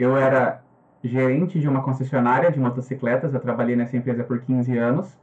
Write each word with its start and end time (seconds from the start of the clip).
Eu 0.00 0.16
era 0.16 0.62
gerente 1.02 1.58
de 1.58 1.68
uma 1.68 1.82
concessionária 1.82 2.52
de 2.52 2.60
motocicletas, 2.60 3.34
eu 3.34 3.40
trabalhei 3.40 3.74
nessa 3.74 3.96
empresa 3.96 4.22
por 4.22 4.40
15 4.40 4.78
anos, 4.78 5.18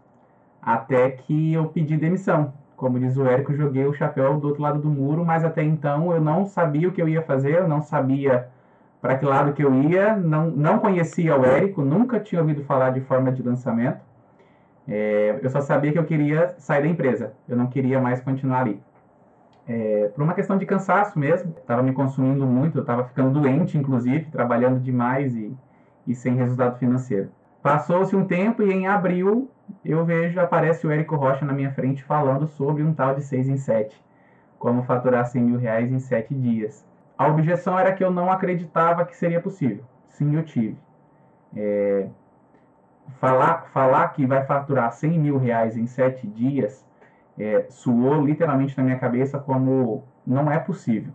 até 0.61 1.11
que 1.11 1.53
eu 1.53 1.67
pedi 1.67 1.95
demissão. 1.95 2.51
Como 2.75 2.99
diz 2.99 3.15
o 3.15 3.25
Érico, 3.25 3.55
joguei 3.55 3.85
o 3.85 3.93
chapéu 3.93 4.37
do 4.37 4.49
outro 4.49 4.61
lado 4.61 4.79
do 4.79 4.89
muro, 4.89 5.23
mas 5.23 5.45
até 5.45 5.63
então 5.63 6.11
eu 6.11 6.19
não 6.19 6.45
sabia 6.45 6.89
o 6.89 6.91
que 6.91 7.01
eu 7.01 7.07
ia 7.07 7.21
fazer, 7.21 7.59
eu 7.59 7.69
não 7.69 7.81
sabia 7.81 8.49
para 9.01 9.17
que 9.17 9.23
lado 9.23 9.53
que 9.53 9.63
eu 9.63 9.73
ia, 9.73 10.13
não, 10.17 10.51
não 10.51 10.79
conhecia 10.79 11.39
o 11.39 11.45
Érico, 11.45 11.81
nunca 11.81 12.19
tinha 12.19 12.41
ouvido 12.41 12.61
falar 12.65 12.89
de 12.89 12.99
forma 12.99 13.31
de 13.31 13.41
lançamento. 13.41 14.01
É, 14.85 15.39
eu 15.41 15.49
só 15.49 15.61
sabia 15.61 15.93
que 15.93 15.99
eu 15.99 16.03
queria 16.03 16.53
sair 16.57 16.81
da 16.81 16.89
empresa, 16.89 17.31
eu 17.47 17.55
não 17.55 17.67
queria 17.67 18.01
mais 18.01 18.19
continuar 18.19 18.59
ali. 18.59 18.81
É, 19.67 20.09
por 20.13 20.23
uma 20.23 20.33
questão 20.33 20.57
de 20.57 20.65
cansaço 20.65 21.17
mesmo, 21.17 21.53
estava 21.57 21.81
me 21.81 21.91
consumindo 21.91 22.45
muito, 22.45 22.77
eu 22.77 22.81
estava 22.81 23.03
ficando 23.05 23.39
doente, 23.39 23.77
inclusive, 23.77 24.29
trabalhando 24.29 24.79
demais 24.79 25.35
e, 25.35 25.55
e 26.05 26.13
sem 26.13 26.35
resultado 26.35 26.77
financeiro. 26.77 27.31
Passou-se 27.63 28.15
um 28.15 28.25
tempo 28.25 28.61
e 28.61 28.71
em 28.71 28.87
abril 28.87 29.49
eu 29.83 30.05
vejo, 30.05 30.39
aparece 30.39 30.85
o 30.85 30.91
Érico 30.91 31.15
Rocha 31.15 31.43
na 31.43 31.53
minha 31.53 31.71
frente 31.71 32.03
falando 32.03 32.45
sobre 32.45 32.83
um 32.83 32.93
tal 32.93 33.15
de 33.15 33.23
6 33.23 33.49
em 33.49 33.57
7, 33.57 33.99
como 34.59 34.83
faturar 34.83 35.25
100 35.25 35.41
mil 35.41 35.57
reais 35.57 35.91
em 35.91 35.99
7 35.99 36.35
dias. 36.35 36.85
A 37.17 37.27
objeção 37.27 37.79
era 37.79 37.93
que 37.93 38.03
eu 38.03 38.11
não 38.11 38.31
acreditava 38.31 39.03
que 39.05 39.17
seria 39.17 39.41
possível. 39.41 39.83
Sim, 40.05 40.35
eu 40.35 40.43
tive. 40.43 40.77
É, 41.55 42.07
falar, 43.19 43.67
falar 43.73 44.09
que 44.09 44.25
vai 44.27 44.45
faturar 44.45 44.91
100 44.91 45.19
mil 45.19 45.37
reais 45.37 45.75
em 45.75 45.87
7 45.87 46.27
dias 46.27 46.85
é, 47.37 47.65
suou 47.69 48.25
literalmente 48.25 48.77
na 48.77 48.83
minha 48.83 48.97
cabeça 48.97 49.39
como 49.39 50.03
não 50.25 50.51
é 50.51 50.59
possível. 50.59 51.13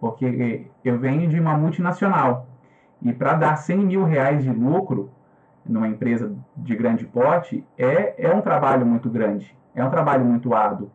Porque 0.00 0.66
eu 0.84 0.98
venho 0.98 1.28
de 1.28 1.38
uma 1.38 1.56
multinacional 1.56 2.46
e 3.00 3.12
para 3.12 3.34
dar 3.34 3.56
100 3.56 3.78
mil 3.78 4.04
reais 4.04 4.42
de 4.42 4.50
lucro 4.50 5.10
numa 5.64 5.88
empresa 5.88 6.32
de 6.56 6.74
grande 6.74 7.04
porte 7.04 7.64
é, 7.78 8.14
é 8.18 8.34
um 8.34 8.40
trabalho 8.40 8.84
muito 8.84 9.08
grande, 9.08 9.56
é 9.74 9.84
um 9.84 9.90
trabalho 9.90 10.24
muito 10.24 10.54
árduo. 10.54 10.90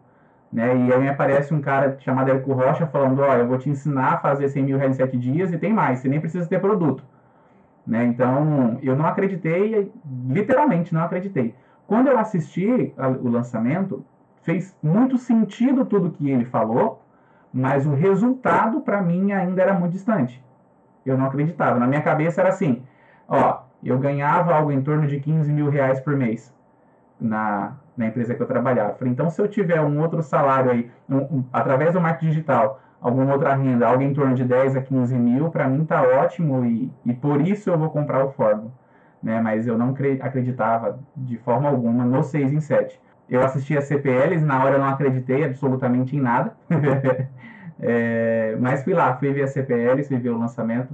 Né? 0.51 0.75
E 0.87 0.93
aí 0.93 1.07
aparece 1.09 1.53
um 1.53 1.59
cara 1.59 1.97
chamado 1.99 2.29
Érico 2.29 2.53
Rocha 2.53 2.87
falando, 2.87 3.19
ó, 3.21 3.33
eu 3.33 3.47
vou 3.47 3.57
te 3.57 3.69
ensinar 3.69 4.13
a 4.13 4.17
fazer 4.17 4.47
100 4.47 4.63
mil 4.63 4.77
reais 4.77 4.93
em 4.93 4.97
7 4.97 5.17
dias 5.17 5.51
e 5.51 5.57
tem 5.57 5.73
mais, 5.73 5.99
você 5.99 6.07
nem 6.07 6.21
precisa 6.21 6.47
ter 6.47 6.59
produto. 6.59 7.03
Né? 7.85 8.05
Então, 8.05 8.77
eu 8.81 8.95
não 8.95 9.05
acreditei, 9.05 9.91
literalmente 10.29 10.93
não 10.93 11.03
acreditei. 11.03 11.53
Quando 11.85 12.07
eu 12.07 12.17
assisti 12.17 12.93
o 13.21 13.29
lançamento, 13.29 14.05
fez 14.47 14.73
muito 14.81 15.17
sentido 15.17 15.83
tudo 15.83 16.09
que 16.09 16.31
ele 16.31 16.45
falou, 16.45 17.03
mas 17.51 17.85
o 17.85 17.93
resultado 17.93 18.79
para 18.79 19.01
mim 19.01 19.33
ainda 19.33 19.61
era 19.61 19.73
muito 19.73 19.91
distante. 19.91 20.41
Eu 21.05 21.17
não 21.17 21.25
acreditava. 21.25 21.77
Na 21.77 21.85
minha 21.85 22.01
cabeça 22.01 22.39
era 22.39 22.49
assim, 22.51 22.81
ó, 23.27 23.63
eu 23.83 23.99
ganhava 23.99 24.55
algo 24.55 24.71
em 24.71 24.81
torno 24.81 25.05
de 25.05 25.19
15 25.19 25.51
mil 25.51 25.69
reais 25.69 25.99
por 25.99 26.15
mês 26.15 26.55
na, 27.19 27.75
na 27.97 28.07
empresa 28.07 28.33
que 28.35 28.41
eu 28.41 28.47
trabalhava. 28.47 28.93
Falei, 28.93 29.11
então 29.11 29.29
se 29.29 29.41
eu 29.41 29.49
tiver 29.49 29.81
um 29.81 29.99
outro 29.99 30.23
salário 30.23 30.71
aí, 30.71 30.89
um, 31.09 31.17
um, 31.17 31.45
através 31.51 31.91
do 31.93 31.99
marketing 31.99 32.29
digital, 32.29 32.79
alguma 33.01 33.33
outra 33.33 33.53
renda, 33.53 33.85
algo 33.85 34.01
em 34.01 34.13
torno 34.13 34.33
de 34.33 34.45
10 34.45 34.77
a 34.77 34.81
15 34.81 35.13
mil, 35.17 35.49
para 35.49 35.67
mim 35.67 35.83
tá 35.83 36.01
ótimo 36.01 36.65
e, 36.65 36.89
e 37.05 37.13
por 37.13 37.41
isso 37.41 37.69
eu 37.69 37.77
vou 37.77 37.89
comprar 37.89 38.23
o 38.23 38.31
Fórmula. 38.31 38.71
Né? 39.21 39.41
Mas 39.41 39.67
eu 39.67 39.77
não 39.77 39.93
acreditava 40.21 40.99
de 41.17 41.37
forma 41.39 41.67
alguma 41.67 42.05
no 42.05 42.23
6 42.23 42.53
em 42.53 42.61
7 42.61 43.06
eu 43.29 43.43
assisti 43.43 43.77
a 43.77 43.81
CPLs, 43.81 44.43
na 44.43 44.63
hora 44.63 44.75
eu 44.75 44.79
não 44.79 44.89
acreditei 44.89 45.43
absolutamente 45.43 46.15
em 46.15 46.21
nada. 46.21 46.55
é, 47.79 48.55
mas 48.59 48.83
fui 48.83 48.93
lá, 48.93 49.15
fui 49.17 49.31
ver 49.33 49.43
a 49.43 49.47
CPLs, 49.47 50.07
fui 50.07 50.17
ver 50.17 50.29
o 50.29 50.37
lançamento. 50.37 50.93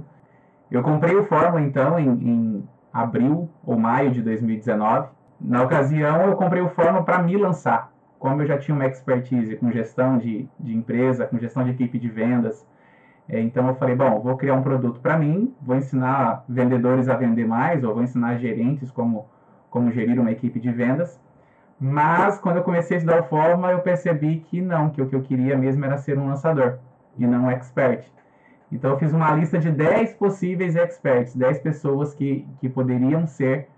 Eu 0.70 0.82
comprei 0.82 1.14
o 1.14 1.24
Fórmula, 1.24 1.60
então, 1.60 1.98
em, 1.98 2.08
em 2.08 2.68
abril 2.92 3.48
ou 3.64 3.78
maio 3.78 4.10
de 4.10 4.22
2019. 4.22 5.08
Na 5.40 5.62
ocasião, 5.62 6.22
eu 6.22 6.36
comprei 6.36 6.62
o 6.62 6.68
Fórmula 6.68 7.04
para 7.04 7.22
me 7.22 7.36
lançar. 7.36 7.92
Como 8.18 8.42
eu 8.42 8.46
já 8.46 8.56
tinha 8.56 8.74
uma 8.74 8.86
expertise 8.86 9.56
com 9.56 9.70
gestão 9.70 10.16
de, 10.18 10.48
de 10.58 10.74
empresa, 10.74 11.26
com 11.26 11.38
gestão 11.38 11.62
de 11.64 11.70
equipe 11.70 11.98
de 11.98 12.08
vendas, 12.08 12.66
é, 13.28 13.40
então 13.40 13.66
eu 13.68 13.74
falei, 13.74 13.94
bom, 13.94 14.20
vou 14.20 14.36
criar 14.36 14.54
um 14.54 14.62
produto 14.62 15.00
para 15.00 15.18
mim, 15.18 15.54
vou 15.60 15.76
ensinar 15.76 16.44
vendedores 16.48 17.08
a 17.08 17.16
vender 17.16 17.46
mais, 17.46 17.82
ou 17.82 17.94
vou 17.94 18.02
ensinar 18.02 18.36
gerentes 18.36 18.90
como, 18.90 19.26
como 19.70 19.90
gerir 19.90 20.20
uma 20.20 20.30
equipe 20.30 20.60
de 20.60 20.70
vendas. 20.70 21.18
Mas 21.78 22.38
quando 22.38 22.56
eu 22.56 22.62
comecei 22.62 22.96
a 22.96 22.98
estudar 22.98 23.20
o 23.20 23.24
Fórmula, 23.24 23.72
eu 23.72 23.80
percebi 23.80 24.40
que 24.40 24.60
não, 24.60 24.90
que 24.90 25.02
o 25.02 25.08
que 25.08 25.14
eu 25.14 25.22
queria 25.22 25.56
mesmo 25.56 25.84
era 25.84 25.98
ser 25.98 26.18
um 26.18 26.28
lançador 26.28 26.78
e 27.18 27.26
não 27.26 27.44
um 27.44 27.50
expert. 27.50 28.04
Então 28.70 28.90
eu 28.90 28.98
fiz 28.98 29.12
uma 29.12 29.32
lista 29.32 29.58
de 29.58 29.70
10 29.70 30.14
possíveis 30.14 30.74
experts, 30.76 31.34
10 31.36 31.58
pessoas 31.60 32.14
que, 32.14 32.46
que 32.60 32.68
poderiam 32.68 33.26
ser 33.26 33.68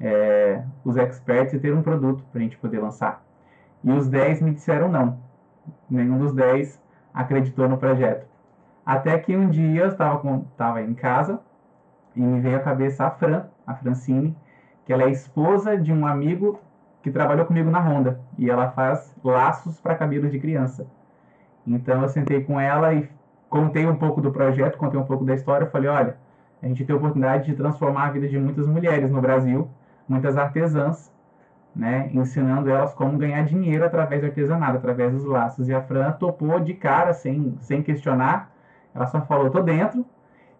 é, 0.00 0.62
os 0.84 0.96
experts 0.96 1.54
e 1.54 1.58
ter 1.58 1.72
um 1.72 1.82
produto 1.82 2.24
para 2.30 2.40
a 2.40 2.42
gente 2.42 2.58
poder 2.58 2.80
lançar. 2.80 3.22
E 3.84 3.90
os 3.90 4.08
10 4.08 4.42
me 4.42 4.52
disseram 4.52 4.88
não. 4.88 5.18
Nenhum 5.88 6.18
dos 6.18 6.34
10 6.34 6.80
acreditou 7.14 7.68
no 7.68 7.78
projeto. 7.78 8.26
Até 8.84 9.16
que 9.18 9.36
um 9.36 9.48
dia 9.48 9.82
eu 9.82 9.88
estava 9.88 10.82
em 10.82 10.94
casa 10.94 11.40
e 12.16 12.20
me 12.20 12.40
veio 12.40 12.56
à 12.56 12.60
cabeça 12.60 13.06
a 13.06 13.10
Fran, 13.10 13.44
a 13.66 13.74
Francine, 13.74 14.36
que 14.84 14.92
ela 14.92 15.04
é 15.04 15.10
esposa 15.10 15.76
de 15.76 15.92
um 15.92 16.04
amigo 16.04 16.58
que 17.02 17.10
trabalhou 17.10 17.44
comigo 17.44 17.70
na 17.70 17.80
Honda 17.80 18.20
e 18.38 18.48
ela 18.48 18.70
faz 18.70 19.14
laços 19.24 19.80
para 19.80 19.94
cabelos 19.94 20.30
de 20.30 20.38
criança. 20.38 20.86
Então 21.66 22.02
eu 22.02 22.08
sentei 22.08 22.42
com 22.42 22.60
ela 22.60 22.94
e 22.94 23.08
contei 23.48 23.86
um 23.86 23.96
pouco 23.96 24.20
do 24.20 24.30
projeto, 24.30 24.78
contei 24.78 24.98
um 24.98 25.04
pouco 25.04 25.24
da 25.24 25.34
história, 25.34 25.66
falei, 25.66 25.88
olha, 25.88 26.16
a 26.62 26.66
gente 26.66 26.84
tem 26.84 26.94
a 26.94 26.96
oportunidade 26.96 27.46
de 27.46 27.54
transformar 27.54 28.06
a 28.06 28.10
vida 28.10 28.28
de 28.28 28.38
muitas 28.38 28.66
mulheres 28.66 29.10
no 29.10 29.20
Brasil, 29.20 29.68
muitas 30.08 30.36
artesãs, 30.36 31.12
né, 31.74 32.10
ensinando 32.12 32.70
elas 32.70 32.94
como 32.94 33.18
ganhar 33.18 33.44
dinheiro 33.44 33.84
através 33.84 34.20
do 34.20 34.26
artesanato, 34.26 34.76
através 34.76 35.12
dos 35.12 35.24
laços. 35.24 35.68
E 35.68 35.74
a 35.74 35.82
Fran 35.82 36.12
topou 36.12 36.60
de 36.60 36.74
cara, 36.74 37.12
sem, 37.12 37.56
sem 37.60 37.82
questionar, 37.82 38.52
ela 38.94 39.06
só 39.06 39.20
falou, 39.22 39.50
tô 39.50 39.60
dentro. 39.60 40.04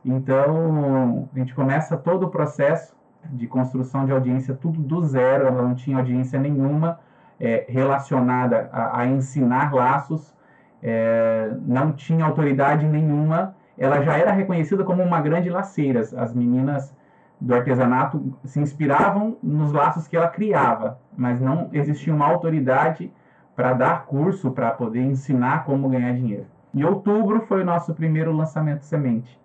Então, 0.04 1.28
a 1.32 1.38
gente 1.38 1.54
começa 1.54 1.96
todo 1.96 2.24
o 2.24 2.30
processo 2.30 2.96
de 3.30 3.46
construção 3.46 4.04
de 4.04 4.12
audiência, 4.12 4.54
tudo 4.54 4.80
do 4.80 5.02
zero, 5.02 5.46
ela 5.46 5.62
não 5.62 5.74
tinha 5.74 5.98
audiência 5.98 6.38
nenhuma 6.38 6.98
é, 7.40 7.64
relacionada 7.68 8.68
a, 8.72 9.00
a, 9.00 9.06
ensinar 9.06 9.72
laços, 9.72 10.34
é, 10.82 11.52
não 11.66 11.92
tinha 11.92 12.24
autoridade 12.24 12.86
nenhuma, 12.86 13.54
ela 13.78 14.02
já 14.02 14.16
era 14.16 14.32
reconhecida 14.32 14.84
como 14.84 15.02
uma 15.02 15.20
grande 15.20 15.48
laceira. 15.48 16.00
As 16.00 16.34
meninas 16.34 16.94
do 17.40 17.54
artesanato 17.54 18.36
se 18.44 18.60
inspiravam 18.60 19.36
nos 19.42 19.72
laços 19.72 20.06
que 20.06 20.16
ela 20.16 20.28
criava, 20.28 20.98
mas 21.16 21.40
não 21.40 21.68
existia 21.72 22.14
uma 22.14 22.26
autoridade 22.26 23.12
para 23.56 23.72
dar 23.72 24.04
curso, 24.06 24.50
para 24.52 24.70
poder 24.70 25.02
ensinar 25.02 25.64
como 25.64 25.88
ganhar 25.88 26.14
dinheiro. 26.14 26.46
Em 26.74 26.84
outubro 26.84 27.42
foi 27.46 27.62
o 27.62 27.64
nosso 27.64 27.92
primeiro 27.94 28.32
lançamento 28.32 28.82
semente 28.82 29.41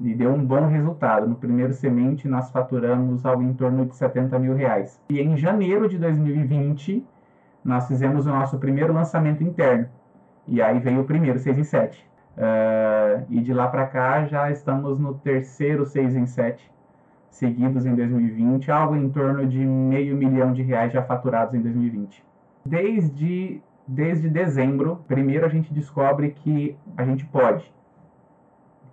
e 0.00 0.14
deu 0.14 0.32
um 0.32 0.44
bom 0.44 0.66
resultado. 0.66 1.26
No 1.26 1.36
primeiro 1.36 1.72
semente, 1.72 2.28
nós 2.28 2.50
faturamos 2.50 3.24
algo 3.24 3.42
em 3.42 3.52
torno 3.54 3.86
de 3.86 3.96
70 3.96 4.38
mil 4.38 4.54
reais. 4.54 5.00
E 5.08 5.20
em 5.20 5.36
janeiro 5.36 5.88
de 5.88 5.98
2020, 5.98 7.04
nós 7.64 7.88
fizemos 7.88 8.26
o 8.26 8.30
nosso 8.30 8.58
primeiro 8.58 8.92
lançamento 8.92 9.42
interno. 9.42 9.88
E 10.46 10.62
aí 10.62 10.78
veio 10.78 11.00
o 11.00 11.04
primeiro, 11.04 11.38
6 11.38 11.58
em 11.58 11.64
7. 11.64 12.06
Uh, 12.36 13.24
e 13.30 13.40
de 13.40 13.52
lá 13.52 13.66
para 13.66 13.86
cá 13.86 14.24
já 14.26 14.50
estamos 14.50 14.98
no 14.98 15.14
terceiro 15.14 15.86
6 15.86 16.16
em 16.16 16.26
7 16.26 16.70
seguidos 17.30 17.84
em 17.84 17.94
2020, 17.94 18.70
algo 18.70 18.96
em 18.96 19.10
torno 19.10 19.46
de 19.46 19.58
meio 19.58 20.16
milhão 20.16 20.52
de 20.52 20.62
reais 20.62 20.92
já 20.92 21.02
faturados 21.02 21.54
em 21.54 21.60
2020. 21.60 22.24
Desde, 22.64 23.60
desde 23.86 24.28
dezembro, 24.28 25.04
primeiro 25.06 25.44
a 25.44 25.48
gente 25.48 25.72
descobre 25.72 26.30
que 26.30 26.76
a 26.96 27.04
gente 27.04 27.26
pode 27.26 27.70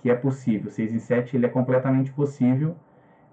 que 0.04 0.10
é 0.10 0.16
possível. 0.16 0.70
6 0.70 0.94
em 0.94 1.00
7 1.00 1.38
ele 1.38 1.46
é 1.46 1.50
completamente 1.50 2.12
possível. 2.12 2.76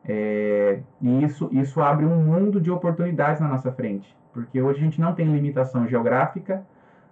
É, 0.05 0.81
e 1.03 1.25
isso, 1.25 1.51
isso 1.53 1.81
abre 1.81 2.07
um 2.07 2.23
mundo 2.23 2.61
de 2.61 2.71
oportunidades 2.71 3.41
na 3.41 3.49
nossa 3.49 3.73
frente. 3.73 4.17
Porque 4.33 4.63
hoje 4.63 4.79
a 4.79 4.85
gente 4.85 5.01
não 5.01 5.13
tem 5.13 5.27
limitação 5.27 5.87
geográfica, 5.89 6.65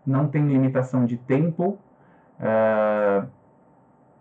não 0.06 0.28
tem 0.28 0.46
limitação 0.46 1.04
de 1.04 1.16
tempo. 1.16 1.76
Uh, 2.38 3.26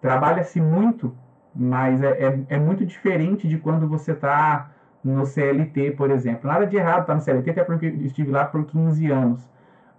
Trabalha-se 0.01 0.59
muito, 0.59 1.15
mas 1.55 2.01
é, 2.01 2.23
é, 2.23 2.39
é, 2.49 2.59
muito 2.59 2.85
diferente 2.85 3.47
de 3.47 3.57
quando 3.57 3.87
você 3.87 4.11
está 4.11 4.71
no 5.03 5.25
CLT, 5.25 5.91
por 5.91 6.09
exemplo. 6.11 6.49
Nada 6.49 6.65
de 6.65 6.77
errado 6.77 7.01
estar 7.01 7.13
tá 7.13 7.15
no 7.15 7.21
CLT, 7.21 7.51
até 7.51 7.63
porque 7.63 7.87
eu 7.87 8.05
estive 8.05 8.31
lá 8.31 8.45
por 8.45 8.65
15 8.65 9.11
anos. 9.11 9.49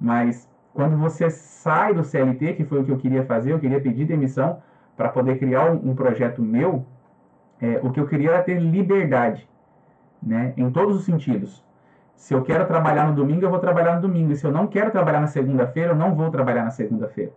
Mas 0.01 0.49
quando 0.73 0.97
você 0.97 1.31
sai 1.31 1.95
do 1.95 2.05
CLT, 2.05 2.55
que 2.55 2.65
foi 2.65 2.81
o 2.81 2.85
que 2.85 2.93
eu 2.93 2.99
queria 2.99 3.25
fazer, 3.25 3.53
eu 3.53 3.59
queria 3.59 3.81
pedir 3.81 4.05
demissão, 4.05 4.63
para 4.99 5.09
poder 5.09 5.39
criar 5.39 5.71
um, 5.71 5.91
um 5.91 5.95
projeto 5.95 6.43
meu, 6.43 6.85
é, 7.63 7.81
o 7.83 7.91
que 7.91 8.01
eu 8.01 8.07
queria 8.07 8.31
era 8.31 8.43
ter 8.43 8.61
liberdade, 8.61 9.49
né, 10.21 10.53
em 10.57 10.71
todos 10.71 10.97
os 10.97 11.05
sentidos. 11.05 11.65
Se 12.17 12.35
eu 12.35 12.43
quero 12.43 12.67
trabalhar 12.67 13.07
no 13.07 13.15
domingo, 13.15 13.45
eu 13.45 13.51
vou 13.51 13.61
trabalhar 13.61 13.95
no 13.95 14.03
domingo. 14.03 14.33
E 14.33 14.37
se 14.37 14.45
eu 14.45 14.51
não 14.51 14.67
quero 14.67 14.91
trabalhar 14.91 15.21
na 15.21 15.29
segunda-feira, 15.29 15.93
eu 15.93 15.97
não 15.97 16.17
vou 16.17 16.31
trabalhar 16.33 16.65
na 16.65 16.71
segunda-feira. 16.71 17.33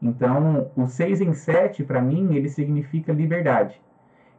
Então, 0.00 0.70
o 0.74 0.86
6 0.86 1.20
em 1.20 1.34
7, 1.34 1.84
para 1.84 2.00
mim, 2.00 2.34
ele 2.34 2.48
significa 2.48 3.12
liberdade. 3.12 3.78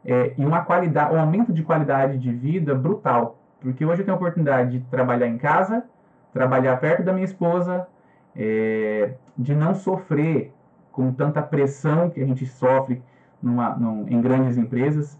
é, 0.04 0.34
e 0.36 0.44
uma 0.44 0.64
qualidade, 0.64 1.14
um 1.14 1.20
aumento 1.20 1.52
de 1.52 1.62
qualidade 1.62 2.18
de 2.18 2.32
vida 2.32 2.74
brutal. 2.74 3.38
Porque 3.60 3.84
hoje 3.84 4.02
eu 4.02 4.04
tenho 4.04 4.16
a 4.16 4.18
oportunidade 4.18 4.78
de 4.78 4.84
trabalhar 4.86 5.28
em 5.28 5.38
casa, 5.38 5.84
trabalhar 6.32 6.76
perto 6.80 7.04
da 7.04 7.12
minha 7.12 7.24
esposa, 7.24 7.86
é, 8.34 9.14
de 9.38 9.54
não 9.54 9.74
sofrer 9.74 10.52
com 10.92 11.12
tanta 11.12 11.42
pressão 11.42 12.10
que 12.10 12.22
a 12.22 12.26
gente 12.26 12.46
sofre 12.46 13.02
numa, 13.42 13.74
num, 13.74 14.06
em 14.08 14.20
grandes 14.20 14.56
empresas, 14.56 15.18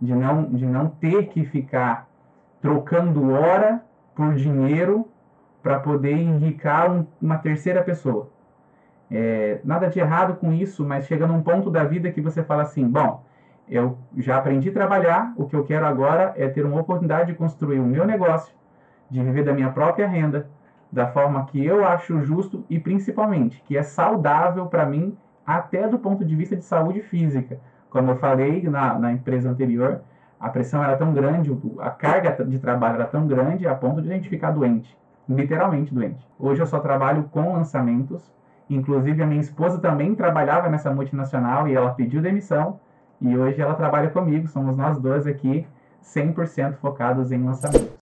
de 0.00 0.14
não, 0.14 0.44
de 0.44 0.66
não 0.66 0.88
ter 0.88 1.28
que 1.28 1.44
ficar 1.44 2.06
trocando 2.60 3.32
hora 3.32 3.82
por 4.14 4.34
dinheiro 4.34 5.08
para 5.62 5.80
poder 5.80 6.12
enricar 6.12 6.92
um, 6.92 7.06
uma 7.20 7.38
terceira 7.38 7.82
pessoa. 7.82 8.28
É, 9.10 9.60
nada 9.64 9.88
de 9.88 9.98
errado 9.98 10.36
com 10.36 10.52
isso, 10.52 10.84
mas 10.84 11.06
chega 11.06 11.26
num 11.26 11.42
ponto 11.42 11.70
da 11.70 11.84
vida 11.84 12.10
que 12.10 12.20
você 12.20 12.42
fala 12.42 12.62
assim: 12.62 12.86
bom, 12.86 13.22
eu 13.68 13.98
já 14.16 14.36
aprendi 14.36 14.68
a 14.68 14.72
trabalhar, 14.72 15.32
o 15.36 15.46
que 15.46 15.56
eu 15.56 15.64
quero 15.64 15.86
agora 15.86 16.34
é 16.36 16.48
ter 16.48 16.64
uma 16.64 16.80
oportunidade 16.80 17.32
de 17.32 17.38
construir 17.38 17.80
o 17.80 17.86
meu 17.86 18.06
negócio, 18.06 18.54
de 19.10 19.22
viver 19.22 19.44
da 19.44 19.52
minha 19.52 19.70
própria 19.70 20.06
renda, 20.06 20.48
da 20.94 21.08
forma 21.08 21.44
que 21.46 21.64
eu 21.64 21.84
acho 21.84 22.22
justo 22.22 22.64
e 22.70 22.78
principalmente 22.78 23.60
que 23.66 23.76
é 23.76 23.82
saudável 23.82 24.66
para 24.66 24.86
mim, 24.86 25.16
até 25.44 25.88
do 25.88 25.98
ponto 25.98 26.24
de 26.24 26.36
vista 26.36 26.54
de 26.54 26.64
saúde 26.64 27.00
física. 27.02 27.58
Como 27.90 28.12
eu 28.12 28.16
falei 28.16 28.62
na, 28.62 28.96
na 28.96 29.12
empresa 29.12 29.50
anterior, 29.50 30.02
a 30.38 30.48
pressão 30.48 30.84
era 30.84 30.96
tão 30.96 31.12
grande, 31.12 31.50
a 31.80 31.90
carga 31.90 32.44
de 32.44 32.60
trabalho 32.60 32.94
era 32.94 33.06
tão 33.06 33.26
grande 33.26 33.66
a 33.66 33.74
ponto 33.74 34.00
de 34.00 34.08
a 34.08 34.14
gente 34.14 34.28
ficar 34.28 34.52
doente, 34.52 34.96
literalmente 35.28 35.92
doente. 35.92 36.24
Hoje 36.38 36.62
eu 36.62 36.66
só 36.66 36.78
trabalho 36.78 37.24
com 37.24 37.54
lançamentos, 37.54 38.32
inclusive 38.70 39.20
a 39.20 39.26
minha 39.26 39.40
esposa 39.40 39.78
também 39.78 40.14
trabalhava 40.14 40.68
nessa 40.68 40.94
multinacional 40.94 41.66
e 41.66 41.74
ela 41.74 41.92
pediu 41.92 42.22
demissão 42.22 42.78
e 43.20 43.36
hoje 43.36 43.60
ela 43.60 43.74
trabalha 43.74 44.10
comigo, 44.10 44.46
somos 44.46 44.76
nós 44.76 44.96
dois 45.00 45.26
aqui 45.26 45.66
100% 46.04 46.74
focados 46.74 47.32
em 47.32 47.42
lançamentos. 47.42 48.03